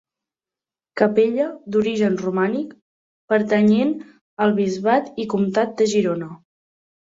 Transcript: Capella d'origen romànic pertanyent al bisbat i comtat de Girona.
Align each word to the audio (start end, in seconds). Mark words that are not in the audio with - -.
Capella 1.01 1.45
d'origen 1.75 2.15
romànic 2.23 2.73
pertanyent 3.35 3.95
al 4.47 4.59
bisbat 4.65 5.15
i 5.27 5.31
comtat 5.37 5.81
de 5.83 5.93
Girona. 5.97 6.35